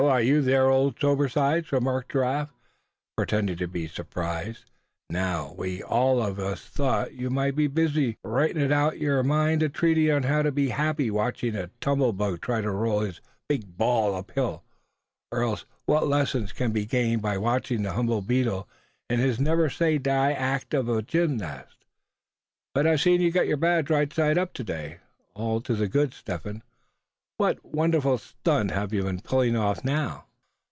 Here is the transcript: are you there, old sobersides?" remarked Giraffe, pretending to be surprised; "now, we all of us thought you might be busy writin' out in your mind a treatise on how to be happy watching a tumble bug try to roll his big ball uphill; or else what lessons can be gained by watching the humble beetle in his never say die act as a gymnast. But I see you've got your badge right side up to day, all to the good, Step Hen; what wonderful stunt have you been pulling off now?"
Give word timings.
are 0.07 0.19
you 0.21 0.41
there, 0.41 0.67
old 0.67 0.99
sobersides?" 0.99 1.71
remarked 1.71 2.11
Giraffe, 2.11 2.49
pretending 3.15 3.55
to 3.57 3.67
be 3.67 3.87
surprised; 3.87 4.65
"now, 5.11 5.53
we 5.55 5.83
all 5.83 6.23
of 6.23 6.39
us 6.39 6.65
thought 6.65 7.13
you 7.13 7.29
might 7.29 7.55
be 7.55 7.67
busy 7.67 8.17
writin' 8.23 8.71
out 8.71 8.95
in 8.95 9.01
your 9.01 9.21
mind 9.21 9.61
a 9.61 9.69
treatise 9.69 10.11
on 10.11 10.23
how 10.23 10.41
to 10.41 10.51
be 10.51 10.69
happy 10.69 11.11
watching 11.11 11.55
a 11.55 11.69
tumble 11.79 12.13
bug 12.13 12.41
try 12.41 12.61
to 12.61 12.71
roll 12.71 13.01
his 13.01 13.21
big 13.47 13.77
ball 13.77 14.15
uphill; 14.15 14.63
or 15.31 15.43
else 15.43 15.65
what 15.85 16.07
lessons 16.07 16.51
can 16.51 16.71
be 16.71 16.83
gained 16.83 17.21
by 17.21 17.37
watching 17.37 17.83
the 17.83 17.91
humble 17.93 18.23
beetle 18.23 18.67
in 19.07 19.19
his 19.19 19.39
never 19.39 19.69
say 19.69 19.99
die 19.99 20.31
act 20.33 20.73
as 20.73 20.87
a 20.87 21.03
gymnast. 21.03 21.85
But 22.73 22.87
I 22.87 22.95
see 22.95 23.17
you've 23.17 23.35
got 23.35 23.47
your 23.47 23.57
badge 23.57 23.91
right 23.91 24.11
side 24.11 24.39
up 24.39 24.53
to 24.53 24.63
day, 24.63 24.97
all 25.35 25.61
to 25.61 25.75
the 25.75 25.87
good, 25.87 26.15
Step 26.15 26.45
Hen; 26.45 26.63
what 27.37 27.65
wonderful 27.65 28.19
stunt 28.19 28.69
have 28.69 28.93
you 28.93 29.01
been 29.01 29.19
pulling 29.19 29.55
off 29.55 29.83
now?" 29.83 30.25